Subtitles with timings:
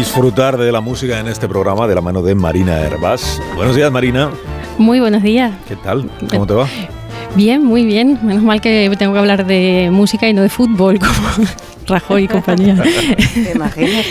[0.00, 3.38] disfrutar de la música en este programa de la mano de Marina Herbás.
[3.54, 4.30] Buenos días, Marina.
[4.78, 5.52] Muy buenos días.
[5.68, 6.08] ¿Qué tal?
[6.30, 6.66] ¿Cómo te va?
[7.34, 8.18] Bien, muy bien.
[8.22, 11.46] Menos mal que tengo que hablar de música y no de fútbol, como
[11.86, 12.82] Rajoy y compañía.
[13.34, 14.06] ¿Te imaginas?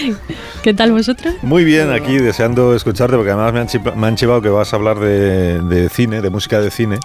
[0.62, 1.34] ¿Qué tal vosotros?
[1.42, 4.72] Muy bien, aquí deseando escucharte, porque además me han, chipa- me han chivado que vas
[4.72, 7.00] a hablar de, de cine, de música de cine.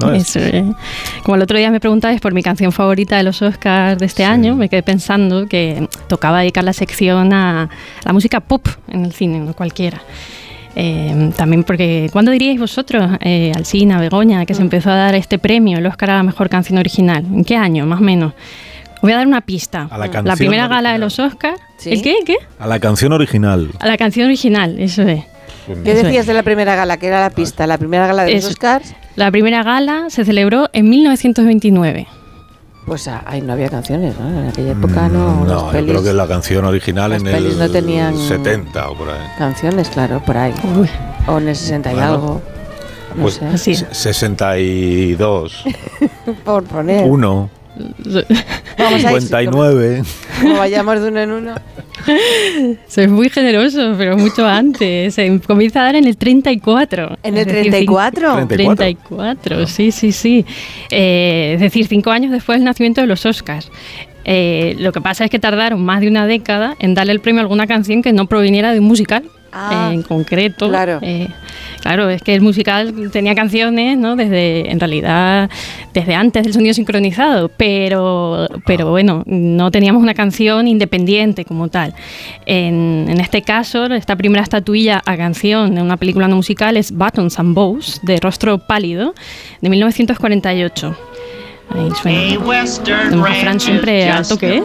[0.00, 0.12] ¿No?
[0.12, 0.64] Eso, eh.
[1.22, 4.22] Como el otro día me preguntabais por mi canción favorita de los Oscars de este
[4.24, 4.28] Sí.
[4.28, 7.68] año, me quedé pensando que tocaba dedicar la sección a
[8.04, 10.00] la música pop en el cine, no cualquiera.
[10.76, 15.38] Eh, también porque, ¿cuándo diríais vosotros, eh, Alsina, Begoña, que se empezó a dar este
[15.38, 17.24] premio, el Oscar a la mejor canción original?
[17.24, 18.32] ¿En qué año, más o menos?
[18.96, 19.86] Os Voy a dar una pista.
[19.90, 21.00] A la la canción primera gala de original.
[21.00, 21.60] los Oscars.
[21.76, 21.90] ¿Sí?
[21.92, 22.16] ¿El qué?
[22.18, 22.36] ¿El qué?
[22.58, 23.70] A la canción original.
[23.78, 25.22] A la canción original, eso es.
[25.84, 26.96] ¿Qué decías de la primera gala?
[26.96, 27.66] que era la pista?
[27.66, 28.44] ¿La primera gala de los.
[28.46, 28.94] Oscars?
[29.16, 32.06] La primera gala se celebró en 1929.
[32.86, 34.28] Pues ah, ahí no había canciones, ¿no?
[34.40, 35.36] En aquella época no.
[35.36, 38.16] Mm, las no, yo pelis- creo que la canción original en pelis el no tenían-
[38.18, 39.20] 70 o por ahí.
[39.38, 40.52] Canciones, claro, por ahí.
[40.78, 40.88] Uy,
[41.26, 42.42] O en el 60 y Bueno, algo.
[43.16, 43.46] No Pues sé.
[43.46, 43.74] así.
[43.76, 45.64] se- 62,
[46.44, 47.08] Por poner.
[47.08, 50.02] 1, Vamos a ir, 59.
[50.40, 51.54] Como vayamos de uno en uno.
[52.88, 55.14] Sois muy generosos, pero mucho antes.
[55.14, 57.18] Se comienza a dar en el 34.
[57.22, 58.38] ¿En el decir, 34?
[58.40, 60.44] cin- 34, sí, sí, sí.
[60.90, 63.70] Eh, es decir, cinco años después del nacimiento de los Oscars.
[64.26, 67.40] Eh, lo que pasa es que tardaron más de una década en darle el premio
[67.40, 69.24] a alguna canción que no proviniera de un musical.
[69.56, 70.98] Ah, eh, en concreto, claro.
[71.02, 71.28] eh,
[71.84, 74.16] claro, es que el musical tenía canciones, ¿no?
[74.16, 75.50] Desde, en realidad,
[75.92, 81.94] desde antes del sonido sincronizado, pero, pero bueno, no teníamos una canción independiente como tal.
[82.46, 86.90] En, en este caso, esta primera estatuilla a canción de una película no musical es
[86.90, 89.14] Buttons and Bows, de Rostro Pálido,
[89.60, 91.13] de 1948.
[91.70, 93.28] Ahí suena.
[93.28, 94.62] A Fran siempre al toque, ¿eh?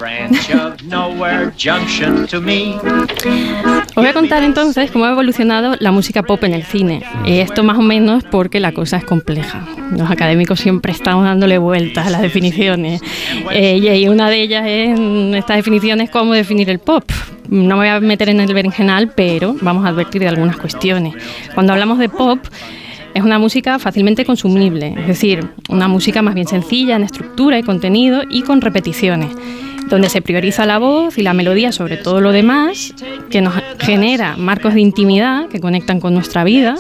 [3.90, 7.04] Os voy a contar entonces cómo ha evolucionado la música pop en el cine.
[7.26, 9.66] Y esto más o menos porque la cosa es compleja.
[9.92, 13.02] Los académicos siempre estamos dándole vueltas a las definiciones.
[13.52, 15.00] Eh, y una de ellas es
[15.36, 17.04] estas definiciones cómo definir el pop.
[17.50, 21.16] No me voy a meter en el berenjenal, pero vamos a advertir de algunas cuestiones.
[21.56, 22.40] Cuando hablamos de pop,
[23.14, 27.64] es una música fácilmente consumible, es decir, una música más bien sencilla en estructura y
[27.64, 29.30] contenido y con repeticiones,
[29.90, 32.94] donde se prioriza la voz y la melodía sobre todo lo demás,
[33.30, 36.76] que nos genera marcos de intimidad que conectan con nuestra vida.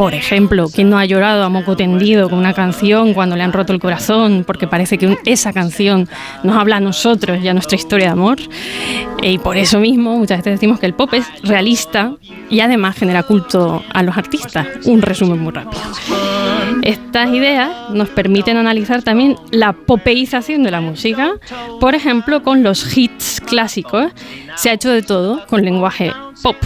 [0.00, 3.52] Por ejemplo, ¿quién no ha llorado a moco tendido con una canción cuando le han
[3.52, 4.44] roto el corazón?
[4.46, 6.08] Porque parece que esa canción
[6.42, 8.38] nos habla a nosotros y a nuestra historia de amor.
[9.22, 12.14] Y por eso mismo muchas veces decimos que el pop es realista
[12.48, 14.66] y además genera culto a los artistas.
[14.86, 15.82] Un resumen muy rápido.
[16.80, 21.32] Estas ideas nos permiten analizar también la popeización de la música.
[21.78, 24.12] Por ejemplo, con los hits clásicos
[24.56, 26.10] se ha hecho de todo con lenguaje
[26.42, 26.56] pop.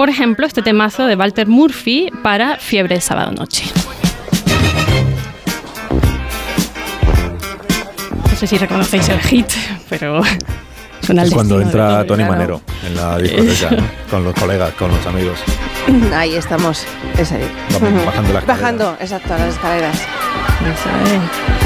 [0.00, 3.64] Por ejemplo, este temazo de Walter Murphy para Fiebre de Sábado Noche.
[8.30, 9.46] No sé si reconocéis el hit,
[9.90, 10.22] pero
[11.02, 12.02] suena al cuando entra.
[12.06, 12.32] Tony claro.
[12.32, 13.76] Manero en la discoteca,
[14.10, 15.38] con los colegas, con los amigos.
[16.14, 16.86] Ahí estamos.
[17.18, 17.46] Es ahí.
[17.78, 19.96] Vamos bajando las Bajando, exacto, las escaleras.
[19.98, 21.59] Eso es.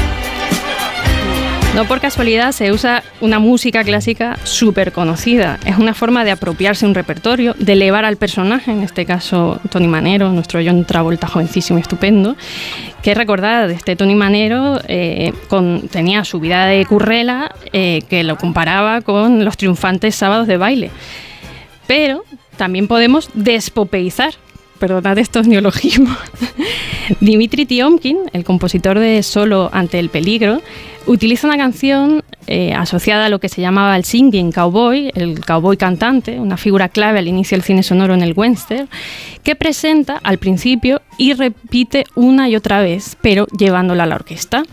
[1.75, 5.59] No por casualidad se usa una música clásica súper conocida.
[5.65, 9.89] Es una forma de apropiarse un repertorio, de elevar al personaje, en este caso Tony
[9.89, 12.37] Manero, nuestro John Travolta jovencísimo y estupendo.
[13.01, 15.33] Que recordar de este Tony Manero, eh,
[15.91, 20.91] tenía su vida de currela eh, que lo comparaba con los triunfantes sábados de baile.
[21.87, 22.23] Pero
[22.55, 24.33] también podemos despopeizar.
[24.79, 26.17] Perdonad estos neologismos.
[27.19, 30.61] Dimitri Tiomkin, el compositor de Solo ante el peligro,
[31.07, 35.77] utiliza una canción eh, asociada a lo que se llamaba el singing cowboy, el cowboy
[35.77, 38.87] cantante, una figura clave al inicio del cine sonoro en el western,
[39.43, 44.63] que presenta al principio y repite una y otra vez, pero llevándola a la orquesta.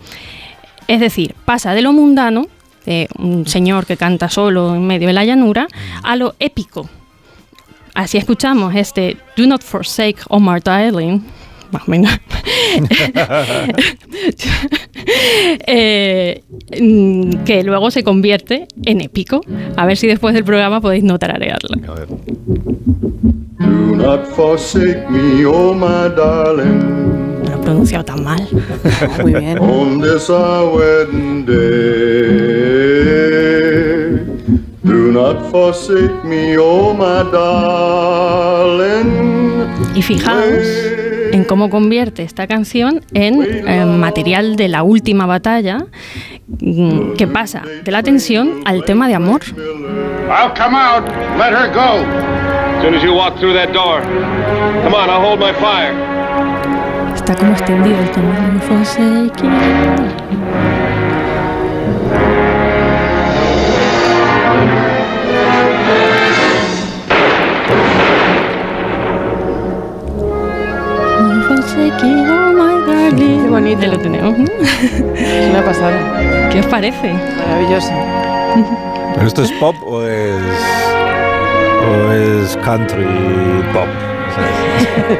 [0.87, 2.47] Es decir, pasa de lo mundano,
[2.85, 5.67] de un señor que canta solo en medio de la llanura,
[6.03, 6.89] a lo épico.
[7.95, 11.21] Así escuchamos este Do Not Forsake Omar Darling,
[11.73, 12.11] más o menos.
[15.67, 16.43] Eh,
[16.79, 19.41] mm, que luego se convierte en épico.
[19.75, 21.75] A ver si después del programa podéis no tararearlo.
[21.89, 22.07] A ver.
[23.59, 26.79] Do not forsake me, oh my darling,
[27.43, 28.47] No lo he pronunciado tan mal.
[29.21, 29.59] Muy bien.
[29.59, 32.83] on this our wedding day.
[39.95, 40.43] Y fijaos
[41.31, 45.85] en cómo convierte esta canción en eh, material de la última batalla,
[46.47, 49.41] mm, que pasa de la tensión al tema de amor.
[50.29, 51.07] I'll come out.
[51.37, 52.03] Let her go.
[52.03, 54.01] As soon as you walk through that door.
[54.83, 55.93] Come on, I'll hold my fire.
[57.15, 58.43] Está como extendido el tema.
[72.03, 73.81] Qué bonito.
[73.81, 74.35] Ahí lo tenemos.
[75.15, 76.49] Es una pasada.
[76.51, 77.13] ¿Qué os parece?
[77.13, 77.91] Maravilloso.
[79.15, 80.41] ¿Pero esto es pop o es,
[81.87, 83.05] o es country
[83.73, 83.87] pop?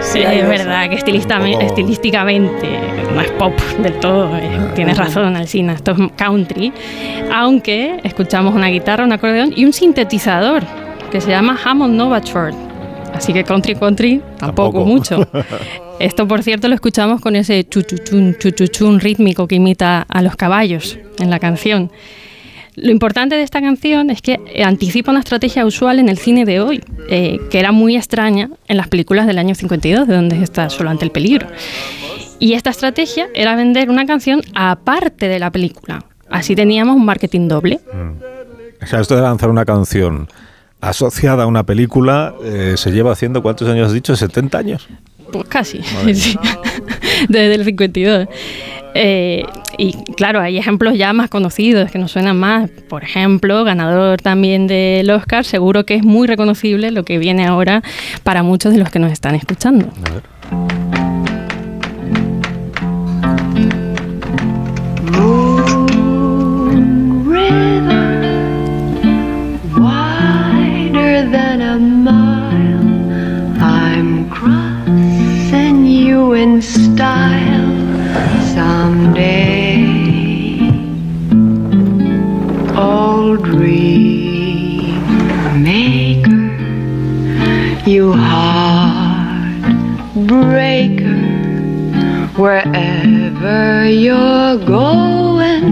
[0.02, 2.80] Sí, es verdad que estilísticamente
[3.14, 4.36] no es pop del todo.
[4.38, 5.74] eh, Tienes razón, Alcina.
[5.74, 6.74] Esto es country.
[7.32, 10.64] Aunque escuchamos una guitarra, un acordeón y un sintetizador
[11.12, 12.56] que se llama Hammond Novachord.
[13.14, 14.86] Así que country, country, tampoco, Tampoco.
[14.86, 15.28] mucho.
[16.00, 20.98] Esto, por cierto, lo escuchamos con ese chuchuchun, chuchuchun rítmico que imita a los caballos
[21.20, 21.92] en la canción.
[22.76, 26.60] Lo importante de esta canción es que anticipa una estrategia usual en el cine de
[26.60, 30.70] hoy, eh, que era muy extraña en las películas del año 52, de donde está
[30.70, 31.48] solo ante el peligro.
[32.40, 36.04] Y esta estrategia era vender una canción aparte de la película.
[36.30, 37.80] Así teníamos un marketing doble.
[38.82, 40.28] O sea, esto de lanzar una canción
[40.82, 44.14] asociada a una película eh, se lleva haciendo, ¿cuántos años has dicho?
[44.14, 44.90] ¿70 años?
[45.34, 45.82] Pues casi,
[46.14, 46.38] sí.
[47.28, 48.28] desde el 52.
[48.96, 49.44] Eh,
[49.78, 52.70] y claro, hay ejemplos ya más conocidos que nos suenan más.
[52.88, 57.82] Por ejemplo, ganador también del Oscar, seguro que es muy reconocible lo que viene ahora
[58.24, 59.88] para muchos de los que nos están escuchando.
[60.06, 60.83] A ver.
[76.54, 77.74] In style
[78.54, 79.82] someday.
[82.78, 85.02] Old dream
[85.64, 86.44] maker,
[87.90, 89.58] you heartbreaker,
[92.38, 95.66] wherever you're going.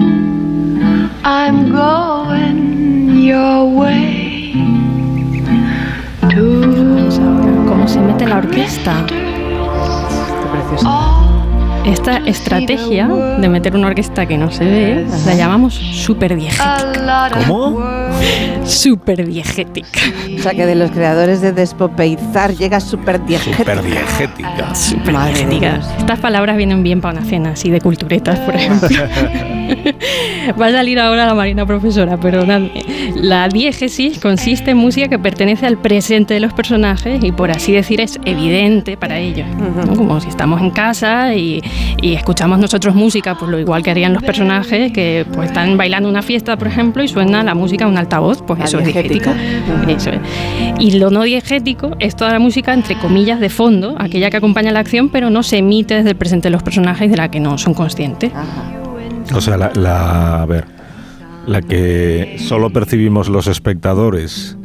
[1.24, 4.54] I'm going your way
[6.30, 6.72] to
[7.68, 9.06] ¿Cómo se mete la orquesta?
[11.92, 17.30] Esta estrategia de meter una orquesta que no se ve la llamamos super diegética.
[17.48, 17.84] ¿Cómo?
[18.64, 20.00] Super diegética.
[20.38, 23.76] O sea que de los creadores de Despopeizar llega súper diegética.
[23.76, 24.76] Super diegética.
[24.76, 25.82] Super Madre diegética.
[25.98, 28.90] Estas palabras vienen bien para una cena así de culturetas, por ejemplo.
[30.60, 32.72] Va a salir ahora la marina profesora, perdonadme.
[33.16, 37.72] La diégesis consiste en música que pertenece al presente de los personajes y por así
[37.72, 39.48] decir es evidente para ellos.
[39.86, 39.96] ¿no?
[39.96, 41.62] Como si estamos en casa y,
[42.02, 46.10] y escuchamos nosotros música, pues lo igual que harían los personajes que pues están bailando
[46.10, 48.86] una fiesta, por ejemplo, y suena la música en un altavoz, pues La eso es
[48.86, 49.34] diegética.
[49.34, 49.90] diegético.
[49.92, 50.20] Eso es.
[50.80, 54.72] Y lo no diegético es toda la música, entre comillas, de fondo, aquella que acompaña
[54.72, 57.40] la acción, pero no se emite desde el presente de los personajes de la que
[57.40, 58.32] no son conscientes.
[58.34, 59.36] Ajá.
[59.36, 60.66] O sea, la, la- a ver,
[61.48, 64.58] la que solo percibimos los espectadores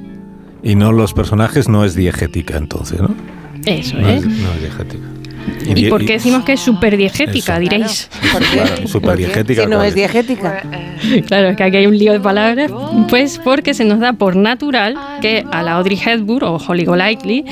[0.63, 3.11] y no los personajes no es diegética entonces, ¿no?
[3.65, 4.23] Eso No es.
[4.23, 5.05] es, no es diegética.
[5.75, 7.61] ¿Y por qué decimos que es súper diegética, Eso.
[7.61, 8.11] diréis?
[8.53, 10.63] Claro, superdiegética, Si no ¿cuál es diegética.
[11.27, 12.71] Claro, es que aquí hay un lío de palabras.
[13.09, 17.45] Pues porque se nos da por natural que a la Audrey Hepburn o Holly Golightly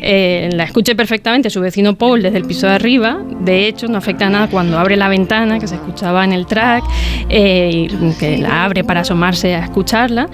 [0.00, 3.20] eh, la escuche perfectamente su vecino Paul desde el piso de arriba.
[3.40, 6.84] De hecho, no afecta nada cuando abre la ventana que se escuchaba en el track,
[7.28, 10.28] eh, y que la abre para asomarse a escucharla.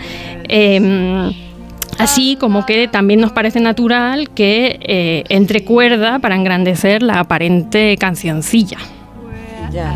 [0.48, 1.47] Eh,
[1.98, 7.96] Así como que también nos parece natural que eh, entre cuerda para engrandecer la aparente
[7.98, 8.78] cancioncilla.
[9.72, 9.94] Ya.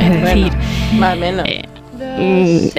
[0.00, 0.52] Es decir,
[0.98, 1.44] Más o menos.
[1.48, 1.62] eh,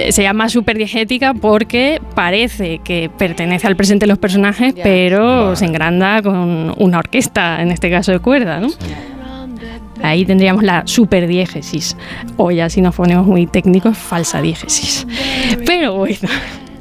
[0.06, 4.82] mm, se llama superdiegética porque parece que pertenece al presente de los personajes, Ya.
[4.82, 8.68] pero se engranda con una orquesta, en este caso de cuerda, ¿no?
[10.02, 11.94] Ahí tendríamos la superdiégesis,
[12.38, 15.06] o ya si nos ponemos muy técnicos, falsa diégesis.
[15.66, 16.16] Pero bueno,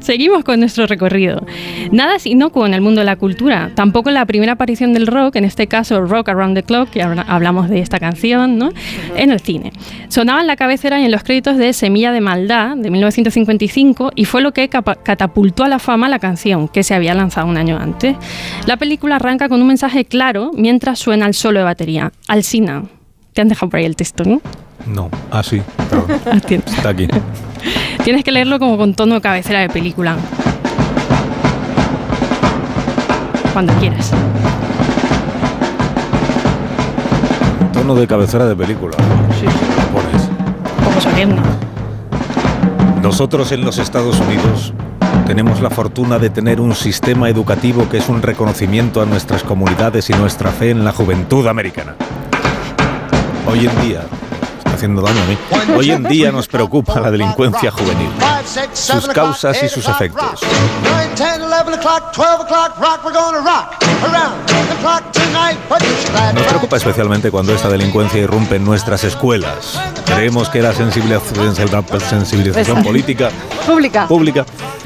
[0.09, 1.45] seguimos con nuestro recorrido.
[1.91, 5.35] Nada es inocuo en el mundo de la cultura, tampoco la primera aparición del rock,
[5.35, 8.71] en este caso Rock Around the Clock, que ahora hablamos de esta canción, ¿no?
[9.15, 9.71] en el cine.
[10.07, 14.25] Sonaba en la cabecera y en los créditos de Semilla de Maldad, de 1955, y
[14.25, 17.77] fue lo que catapultó a la fama la canción, que se había lanzado un año
[17.77, 18.15] antes.
[18.65, 22.11] La película arranca con un mensaje claro mientras suena el solo de batería.
[22.27, 22.85] Alcina.
[23.33, 24.41] Te han dejado por ahí el texto, ¿no?
[24.87, 26.05] No, ah, sí, perdón.
[26.25, 27.07] Ah, tien- Está aquí.
[28.03, 30.15] Tienes que leerlo como con tono de cabecera de película.
[33.53, 34.11] Cuando quieras.
[37.73, 38.95] Tono de cabecera de película.
[39.39, 41.03] Sí, Lo pones.
[41.03, 41.41] Solemne.
[43.01, 44.73] Nosotros en los Estados Unidos
[45.25, 50.09] tenemos la fortuna de tener un sistema educativo que es un reconocimiento a nuestras comunidades
[50.09, 51.95] y nuestra fe en la juventud americana.
[53.47, 54.01] Hoy en día,
[54.73, 55.37] haciendo daño a mí,
[55.75, 58.09] hoy en día nos preocupa la delincuencia juvenil,
[58.73, 60.41] sus causas y sus efectos.
[66.33, 69.79] Nos preocupa especialmente cuando esta delincuencia irrumpe en nuestras escuelas.
[70.05, 73.29] Creemos que la sensibilización, política
[73.65, 74.07] Pública.
[74.07, 74.45] pública,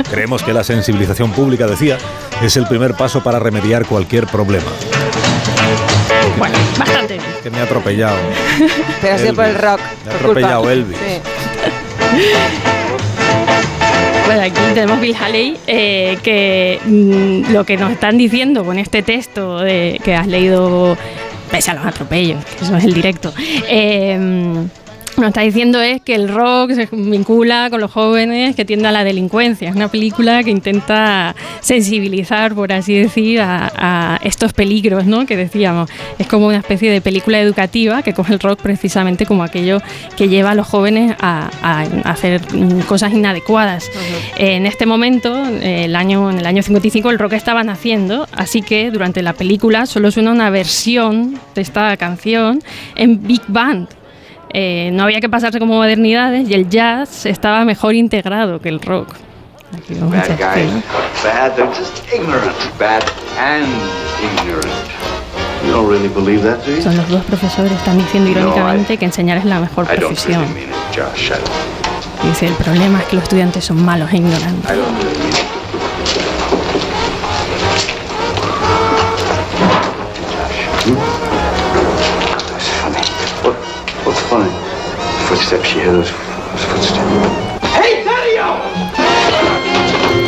[0.10, 1.98] creemos que la sensibilización pública, decía,
[2.42, 4.72] es el primer paso para remediar cualquier problema.
[6.38, 6.58] Bueno.
[7.44, 8.16] Que me ha atropellado.
[9.02, 9.80] Pero ha sido por el rock.
[9.80, 10.16] Me ha culpa.
[10.16, 10.98] atropellado Elvis.
[10.98, 11.22] Sí.
[14.26, 19.04] Bueno, aquí tenemos Bill Haley, eh, que mm, lo que nos están diciendo con este
[19.04, 20.98] texto de, que has leído,
[21.52, 23.34] pese a los atropellos, que eso es el directo,
[23.68, 24.18] eh,
[25.18, 28.92] nos está diciendo es que el rock se vincula con los jóvenes, que tiende a
[28.92, 29.70] la delincuencia.
[29.70, 35.26] Es una película que intenta sensibilizar, por así decir, a, a estos peligros, ¿no?
[35.26, 35.90] Que decíamos.
[36.20, 39.82] Es como una especie de película educativa que coge el rock precisamente como aquello
[40.18, 42.42] que lleva a los jóvenes a, a hacer
[42.88, 43.90] cosas inadecuadas.
[44.38, 48.92] En este momento, el año, en el año 55, el rock estaba naciendo, así que
[48.92, 52.62] durante la película solo suena una versión de esta canción
[52.96, 54.03] en Big Band.
[54.54, 58.80] Eh, no había que pasarse como modernidades y el jazz estaba mejor integrado que el
[58.82, 59.16] rock.
[59.76, 60.82] Aquí vamos a Bad echar guys, filo.
[61.24, 62.56] bad, they're just ignorant.
[62.80, 63.04] Bad
[63.40, 63.66] and
[64.22, 64.68] ignorant.
[65.66, 66.82] You don't really believe that, do you?
[66.84, 70.42] Son los dos profesores, están diciendo No, irónicamente I- que enseñar es la mejor profesión.
[70.44, 71.32] really mean it, Josh.
[72.24, 74.70] Dice, el problema es que los estudiantes son malos e ignorantes.
[74.72, 75.18] I don't really
[85.54, 86.10] Those
[86.66, 87.14] footsteps?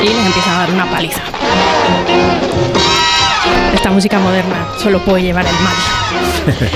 [0.03, 1.21] y les empiezan a dar una paliza.
[3.73, 5.73] Esta música moderna solo puede llevar el mal.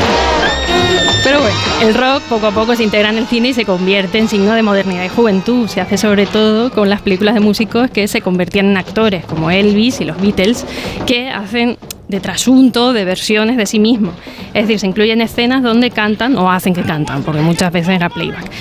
[1.23, 4.17] Pero bueno, el rock poco a poco se integra en el cine y se convierte
[4.17, 5.67] en signo de modernidad y juventud.
[5.67, 9.51] Se hace sobre todo con las películas de músicos que se convertían en actores, como
[9.51, 10.65] Elvis y los Beatles,
[11.05, 11.77] que hacen
[12.09, 14.15] de trasunto, de versiones de sí mismos.
[14.53, 18.09] Es decir, se incluyen escenas donde cantan o hacen que cantan, porque muchas veces era
[18.09, 18.51] playback.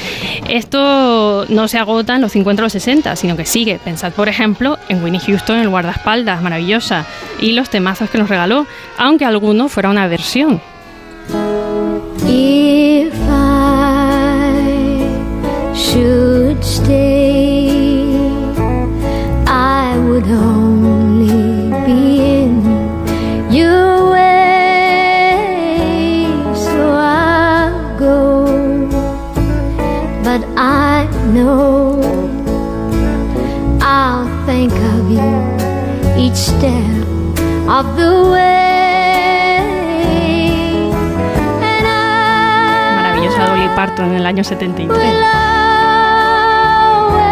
[0.49, 3.81] Esto no se agota en los 50 o los 60, sino que sigue.
[3.83, 7.07] Pensad, por ejemplo, en Winnie Houston, el guardaespaldas, maravillosa,
[7.41, 8.67] y los temazos que nos regaló,
[8.99, 10.61] aunque alguno fuera una versión.
[44.39, 44.89] Año 73.
[44.89, 45.49] will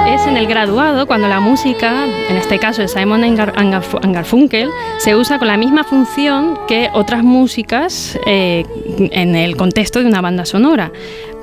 [0.09, 5.39] Es en el graduado cuando la música, en este caso de Simon Garfunkel, se usa
[5.39, 8.65] con la misma función que otras músicas eh,
[8.99, 10.91] en el contexto de una banda sonora.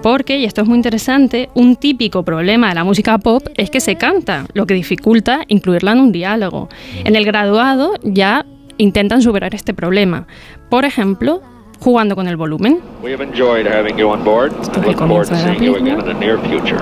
[0.01, 3.79] Porque, y esto es muy interesante, un típico problema de la música pop es que
[3.79, 6.67] se canta, lo que dificulta incluirla en un diálogo.
[7.05, 8.45] En el graduado ya
[8.77, 10.27] intentan superar este problema.
[10.69, 11.41] Por ejemplo,
[11.83, 12.79] jugando con el volumen.
[13.03, 15.43] We have enjoyed having you on board es and el look forward to comienzo de
[15.43, 16.13] la seeing you again in película.
[16.13, 16.79] the near future.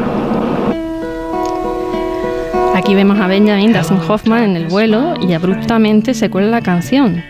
[2.75, 7.23] Aquí vemos a Benjamin Dustin Hoffman en el vuelo y abruptamente se cuela la canción.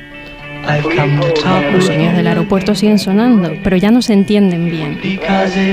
[1.73, 4.99] Los sonidos del aeropuerto siguen sonando, pero ya no se entienden bien.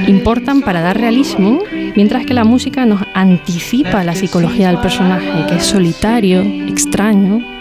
[0.07, 1.61] Importan para dar realismo,
[1.95, 7.58] mientras que la música nos anticipa la psicología del personaje, que es solitario, extraño.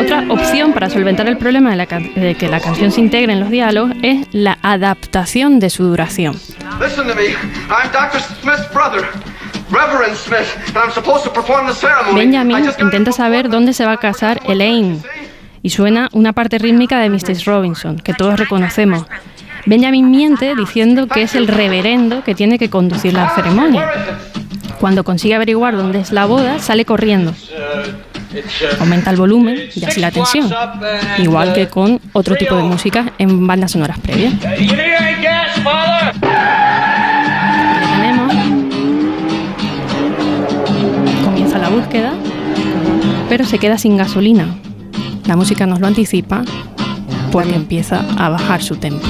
[0.00, 3.40] Otra opción para solventar el problema de, la de que la canción se integre en
[3.40, 6.34] los diálogos es la adaptación de su duración.
[6.80, 7.28] Listen to me.
[7.68, 8.20] I'm Dr.
[8.40, 9.06] Smith's brother,
[9.70, 12.20] Reverend Smith, and I'm supposed to perform the ceremony.
[12.20, 15.00] I Benjamin intenta saber dónde se va a casar Elaine
[15.62, 17.44] y suena una parte rítmica de Mrs.
[17.44, 19.04] Robinson, que todos reconocemos.
[19.66, 23.90] Benjamin miente diciendo que es el reverendo que tiene que conducir la ceremonia.
[24.80, 27.34] Cuando consigue averiguar dónde es la boda, sale corriendo.
[28.80, 30.52] Aumenta el volumen y así la tensión,
[31.18, 34.34] igual que con otro tipo de música en bandas sonoras previas.
[37.92, 38.34] Tenemos.
[41.24, 42.12] Comienza la búsqueda,
[43.28, 44.46] pero se queda sin gasolina.
[45.26, 46.44] La música nos lo anticipa
[47.32, 49.06] porque empieza a bajar su tempo.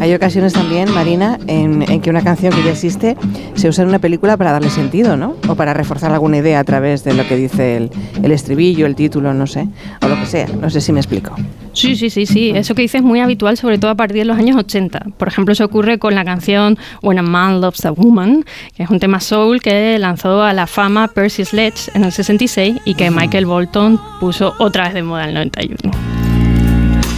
[0.00, 3.16] Hay ocasiones también, Marina, en, en que una canción que ya existe
[3.54, 5.36] se usa en una película para darle sentido, ¿no?
[5.48, 7.90] O para reforzar alguna idea a través de lo que dice el,
[8.22, 9.68] el estribillo, el título, no sé,
[10.02, 10.46] o lo que sea.
[10.60, 11.34] No sé si me explico.
[11.72, 12.50] Sí, sí, sí, sí.
[12.54, 15.06] Eso que dices es muy habitual, sobre todo a partir de los años 80.
[15.16, 18.44] Por ejemplo, eso ocurre con la canción When a Man Loves a Woman,
[18.76, 22.76] que es un tema soul que lanzó a la fama Percy Sledge en el 66
[22.84, 26.14] y que Michael Bolton puso otra vez de moda en el 91.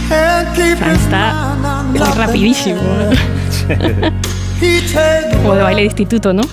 [0.07, 2.81] Fran está es rapidísimo.
[5.43, 6.43] Como de baile de instituto, ¿no?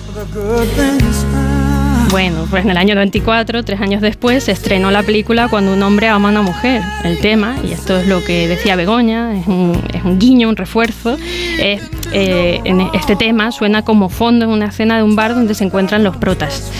[2.11, 5.83] Bueno, pues en el año 94, tres años después, se estrenó la película Cuando un
[5.83, 6.81] hombre ama a una mujer.
[7.03, 10.55] El tema, y esto es lo que decía Begoña, es un, es un guiño, un
[10.55, 11.17] refuerzo.
[11.59, 11.81] es,
[12.11, 15.63] eh, en este tema suena como fondo en una escena de un bar donde se
[15.63, 16.71] encuentran los protas.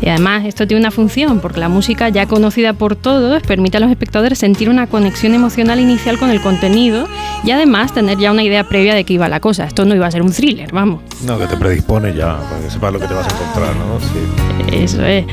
[0.00, 3.80] Y además esto tiene una función, porque la música ya conocida por todos permite a
[3.80, 7.06] los espectadores sentir una conexión emocional inicial con el contenido
[7.44, 9.64] y además tener ya una idea previa de qué iba la cosa.
[9.64, 11.02] Esto no iba a ser un thriller, vamos.
[11.24, 14.00] No, que te predispone ya, para que sepas lo que te vas a encontrar, ¿no?
[14.00, 14.76] Sí.
[14.76, 15.24] Eso es.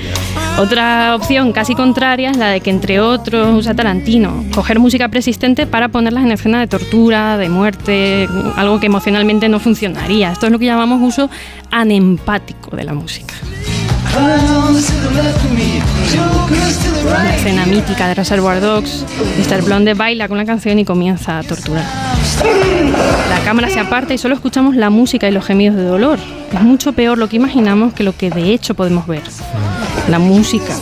[0.60, 5.66] Otra opción casi contraria es la de que, entre otros, usa Tarantino, coger música persistente
[5.66, 10.32] para ponerlas en escena de tortura, de muerte, algo que emocionalmente no funcionaría.
[10.32, 11.30] Esto es lo que llamamos uso
[11.72, 13.36] anempático de la música.
[17.06, 19.06] Una escena mítica de Reservoir Dogs,
[19.38, 19.64] Mr.
[19.64, 21.86] Blonde baila con la canción y comienza a torturar.
[23.30, 26.20] La cámara se aparta y solo escuchamos la música y los gemidos de dolor.
[26.52, 29.24] Es mucho peor lo que imaginamos que lo que de hecho podemos ver.
[30.10, 30.76] La música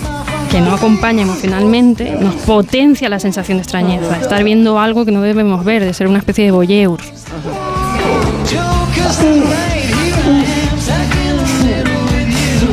[0.50, 5.22] que no acompaña emocionalmente nos potencia la sensación de extrañeza, estar viendo algo que no
[5.22, 7.00] debemos ver, de ser una especie de voyeur.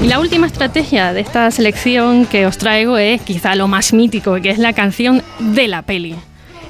[0.02, 4.34] Y la última estrategia de esta selección que os traigo es quizá lo más mítico,
[4.42, 6.14] que es la canción de la peli.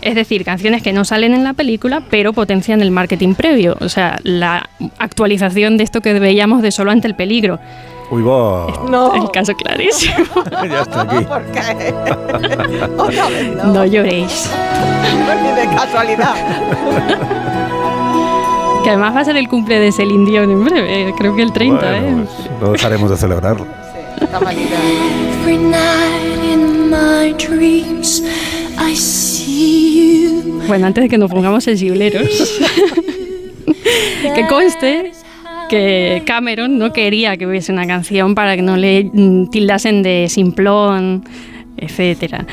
[0.02, 3.76] Es decir, canciones que no salen en la película, pero potencian el marketing previo.
[3.80, 7.58] O sea, la actualización de esto que veíamos de solo ante el peligro.
[8.10, 8.66] Uy, va.
[8.88, 9.14] No.
[9.20, 10.14] El caso clarísimo.
[10.68, 11.24] ya está aquí.
[11.24, 11.94] ¿Por qué?
[12.98, 13.64] Otra vez no.
[13.64, 14.50] No lloréis.
[15.42, 16.34] Ni de casualidad.
[18.84, 21.52] Que además va a ser el cumple de Celine Dion en breve, creo que el
[21.52, 22.26] 30, Bueno, ¿eh?
[22.36, 23.66] pues no dejaremos de celebrarlo.
[24.20, 24.76] Está malita.
[25.42, 28.22] Every night in my dreams,
[28.78, 30.62] I see you.
[30.66, 32.12] Bueno, antes de que nos pongamos sensibles,
[34.34, 35.12] que conste
[35.70, 40.26] que Cameron no quería que hubiese una canción para que no le mm, tildasen de
[40.28, 41.24] simplón,
[41.76, 42.46] etcétera.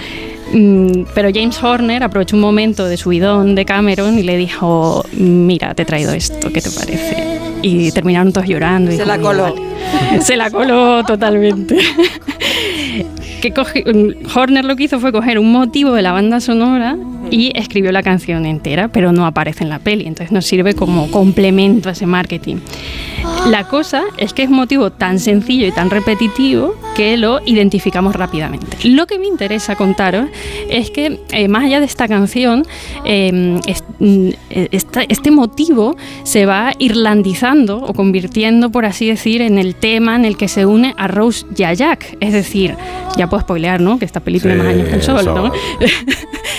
[0.53, 5.73] Mm, Pero James Horner aprovechó un momento de subidón de Cameron y le dijo, mira,
[5.75, 7.39] te he traído esto, ¿qué te parece?
[7.61, 8.91] Y terminaron todos llorando.
[8.91, 9.43] y Se dijo, la coló.
[9.43, 9.61] "Vale".
[10.21, 11.77] Se la coló totalmente.
[13.41, 16.97] que coge- mm, Horner lo que hizo fue coger un motivo de la banda sonora
[17.29, 21.09] y escribió la canción entera, pero no aparece en la peli, entonces nos sirve como
[21.11, 22.57] complemento a ese marketing.
[23.49, 28.15] La cosa es que es un motivo tan sencillo y tan repetitivo que lo identificamos
[28.15, 28.77] rápidamente.
[28.83, 30.27] Lo que me interesa contaros
[30.69, 32.65] es que eh, más allá de esta canción,
[33.03, 39.57] eh, es- mm, esta- este motivo se va irlandizando o convirtiendo, por así decir, en
[39.57, 42.17] el tema en el que se une a Rose y a Jack.
[42.19, 42.75] Es decir,
[43.17, 43.97] ya puedo spoilear, ¿no?
[43.97, 45.25] Que esta tiene Sí, más años que el sol.
[45.25, 45.51] ¿no?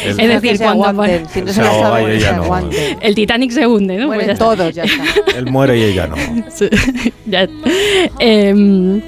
[0.05, 1.23] Es- es decir, cuando aguanten.
[1.23, 2.43] pone- Si no se Se la ahoga saben, y que se ella no.
[2.43, 2.99] aguanten.
[3.03, 4.07] el Titanic se hunde, ¿no?
[4.09, 4.45] Pues ya Mueren está.
[4.45, 5.05] todos, ya está.
[5.39, 6.17] Él muere y ella no.
[6.53, 6.69] Sí,
[8.19, 9.01] Em,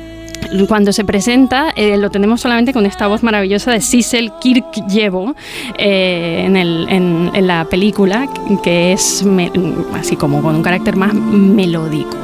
[0.69, 5.35] cuando se presenta, eh, lo tenemos solamente con esta voz maravillosa de Sissel Kirkjevo
[5.79, 8.29] eh, en, la película,
[8.63, 9.25] que es
[9.95, 12.17] así como con un carácter más melódico.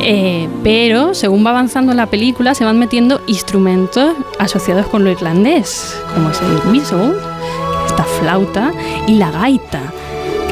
[0.00, 5.96] Eh, pero según va avanzando la película, se van metiendo instrumentos asociados con lo irlandés,
[6.12, 7.12] como es el whistle,
[7.86, 8.72] esta flauta
[9.06, 9.92] y la gaita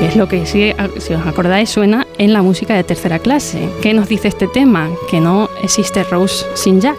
[0.03, 0.73] que es lo que, si,
[1.15, 3.69] os acordáis, suena en la música de tercera clase.
[3.83, 4.91] ¿Qué nos dice este tema?
[5.09, 6.99] Que no existe Rose sin Jack.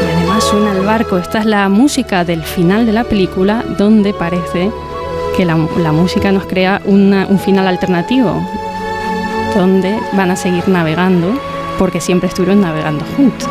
[0.00, 1.18] Y además suena el barco.
[1.18, 4.70] Esta es la música del final de la película, donde parece
[5.36, 8.42] que la, música nos crea un final alternativo,
[9.54, 11.38] donde van a seguir navegando,
[11.78, 13.46] porque siempre estuvieron navegando juntos.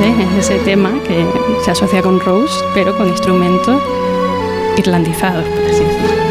[0.00, 1.24] Es ese tema que
[1.64, 3.80] se asocia con Rose, pero con instrumentos
[4.76, 6.24] irlandizados, por así decirlo.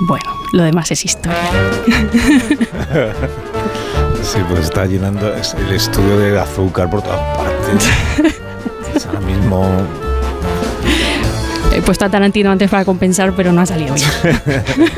[0.00, 1.50] Bueno, lo demás es historia.
[4.26, 7.88] Sí, pues está llenando el estudio de azúcar por todas partes.
[8.94, 9.64] Es ahora mismo.
[11.72, 14.08] He puesto a Tarantino antes para compensar, pero no ha salido bien.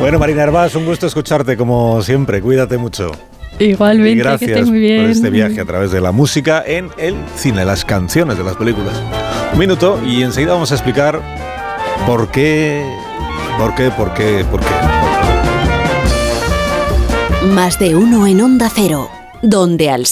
[0.00, 2.40] Bueno, Marina Herbás, un gusto escucharte como siempre.
[2.40, 3.12] Cuídate mucho.
[3.58, 5.02] Igualmente, y que gracias estés muy bien.
[5.02, 8.56] por este viaje a través de la música en el cine, las canciones de las
[8.56, 8.94] películas.
[9.52, 11.20] Un minuto y enseguida vamos a explicar
[12.06, 12.82] por qué,
[13.58, 14.99] por qué, por qué, por qué.
[17.42, 20.06] Más de uno en Onda Cero, donde Alsina